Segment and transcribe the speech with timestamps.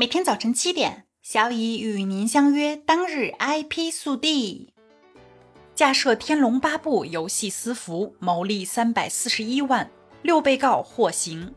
[0.00, 2.74] 每天早晨七点，小乙与您相约。
[2.74, 4.72] 当日 IP 速递：
[5.74, 9.90] 架设《天龙八部》游戏私服，牟利三百四十一万，
[10.22, 11.54] 六被告获刑。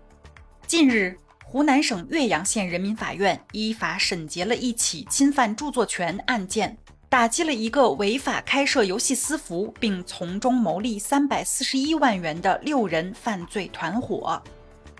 [0.68, 14.44] 近日，湖南省岳阳县人民法院依法审结了一起侵犯著作权案件，打击了一个违法开设游戏私服并从中牟利三百四十一万元的六人犯罪团伙。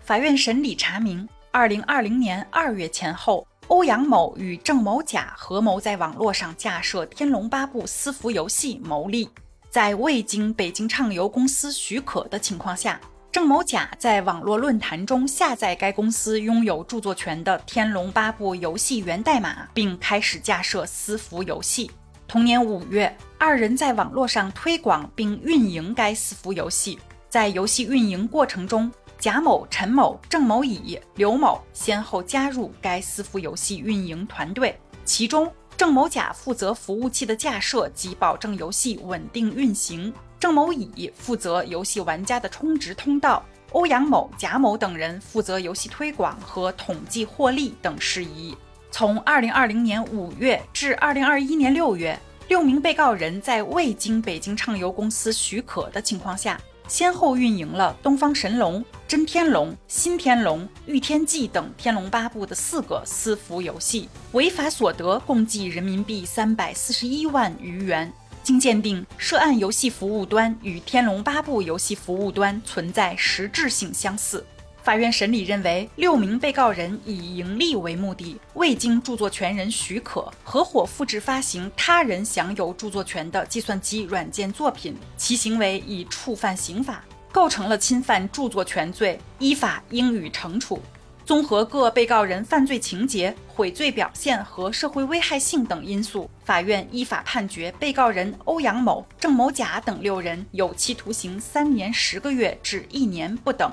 [0.02, 1.28] 法院审理查明。
[1.56, 9.30] 二零二零年二月前后，欧阳某与郑某甲合谋在网络上架设《天龙八部》私服游戏牟利。
[9.70, 13.00] 在未经北京畅游公司许可的情况下，
[13.32, 21.92] 郑某甲在网络论坛中下载该公司拥有著作权的《天龙八部》游戏源代码，并开始架设私服游戏。
[22.28, 26.98] 同年五月，二人在网络上推广并运营该私服游戏。
[27.30, 28.92] 在游戏运营过程中，
[29.24, 48.54] 贾某、陈某、郑某乙、刘某先后加入该私服游戏运营团队，其中郑某甲负责服务器的架设及保证游戏稳定运行，郑某乙负责游戏玩家的充值通道，欧阳某、贾某等人负责游戏推广和统计获利等事宜。
[48.92, 56.60] 从二零二零年五月至二零二一年六月，六名被告人在未经北京畅游公司许可的情况下。
[56.88, 68.12] 先后运营了《东方神龙》《真天龙》《新天龙》《御天记》等《天龙八部》的四个私服游戏，违法所得共计人民币三百四十一万余元。
[68.44, 74.46] 经鉴定，涉案游戏服务端与《天龙八部》游戏服务端存在实质性相似。
[74.84, 90.82] 法院审理认为，六名被告人以盈利为目的，未经著作权人许可，合伙复制发行他人享有著作权的计算机软件作品，其行为已触犯刑法，构成了侵犯著作权罪，依法应予惩处。
[91.26, 103.72] 综合各被告人犯罪情节、悔罪表现和社会危害性等因素，法院依法判决被告人欧阳某、郑某甲等六人有期徒刑三年十个月至一年不等。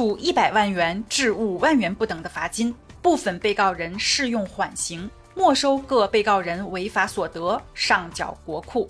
[0.00, 8.88] 处一百万元至五万元不等的罚金，部分被告人适用缓刑，没收各被告人违法所得，上缴国库。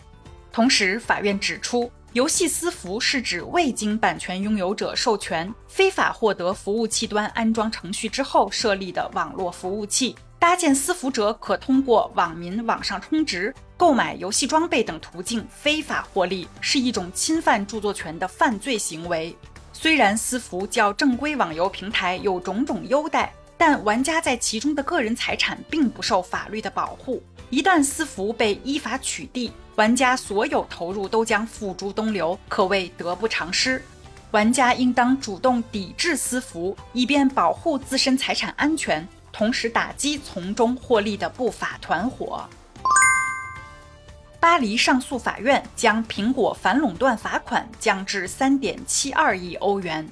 [0.53, 10.15] 同时，法院指出，游戏私服是指未经版权拥有者授权，非法获得服务器端安装程序之后设立的网络服务器。
[10.39, 19.37] 搭建私服者可通过网民网上充值、购买游戏装备等途径非法获利，是一种侵犯著作权的犯罪行为。
[19.83, 27.23] 虽然私服较正规网游平台有种种优待，但玩家在其中的个人财产并不受法律的保护。
[27.49, 33.83] 一旦私服被依法取缔，玩家所有投入都将付诸东流，可谓得不偿失。
[34.33, 42.47] 玩家应当主动抵制私服，以便保护自身财产安全，同时打击从中获利的不法团伙。
[44.41, 50.09] 巴黎上诉法院将苹果反垄断罚款降至三点七二亿欧元。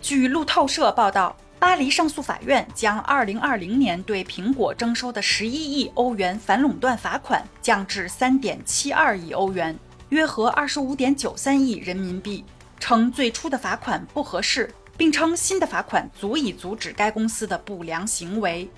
[0.00, 9.78] 据路透社报道，巴黎上诉法院将二零二零年对苹果征收的十一亿欧元反垄断罚款降至三点七二亿欧元，
[10.08, 12.44] 约合二十五点九三亿人民币，
[12.80, 18.68] 称最初的罚款不合适，并称新的罚款足以阻止该公司的不良行为。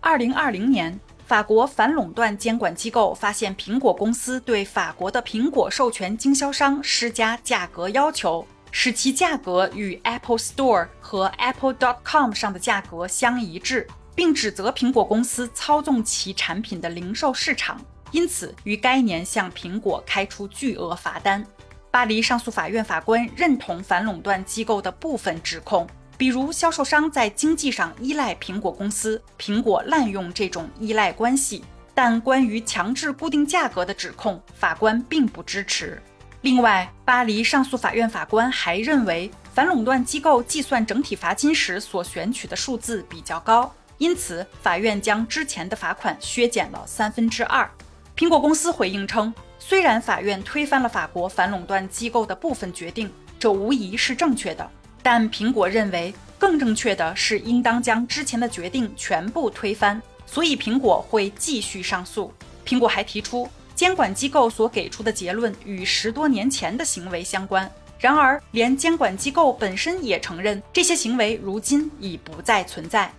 [0.00, 0.96] 二零二零年。
[1.28, 17.78] 法国反垄断监管机构发现，苹果公司对法国的苹果授权经销商施加价格要求，使其价格与 Apple Store 和 Apple.com 上的价格相一致，并指责苹果公司操纵其产品的零售市场，
[18.10, 21.44] 因此于该年向苹果开出巨额罚单。
[21.90, 25.86] 巴黎上诉法院法官认同反垄断机构的部分指控。
[26.18, 31.64] 比如，销售商在经济上依赖苹果公司，苹果滥用这种依赖关系。
[31.94, 36.02] 但关于强制固定价格的指控，法官并不支持。
[36.40, 47.68] 另外，巴黎上诉法院法官还认为，反垄断机构计算整体罚金时所选取的数字比较高，因此法院将之前的罚款削减了三分之二。
[48.16, 53.08] 苹果公司回应称，虽然法院推翻了法国反垄断机构的部分决定，
[53.38, 54.68] 这无疑是正确的。
[55.02, 62.32] 但苹果认为，更正确的是应当将之前的决定全部推翻，所以苹果会继续上诉。
[62.66, 67.70] 苹果还提出，监管机构所给出的结论与十多年前的行为相关。
[67.98, 73.10] 然而，连监管机构本身也承认，这些行为如今已不再存在。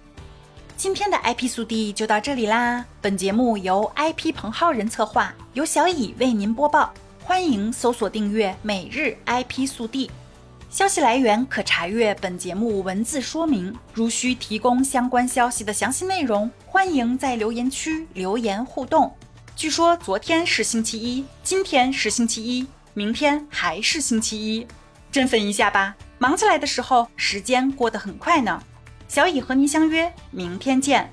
[0.77, 2.85] 今天的 IP 速递就到这里啦。
[3.01, 6.93] 本节目由 IP 彭浩人策划，由小乙为您播报。
[7.21, 10.09] 欢迎搜索订阅每日 IP 速递。
[10.69, 13.75] 消息来源可查阅本节目文字说明。
[13.92, 19.12] 如需提供相关消息的详细内容，欢迎在留言区留言互动。
[19.56, 24.68] 据说昨天是星期一，今天是星期一，明天还是星期一，
[25.12, 25.95] 振奋一下吧！
[26.19, 28.62] 忙起来的时候，时间过得很快呢。
[29.07, 31.12] 小乙和您相约明天见。